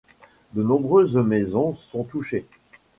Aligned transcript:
De 0.53 0.63
nombreuses 0.63 1.17
maisons 1.17 1.73
sont 1.75 2.03
touchées. 2.05 2.47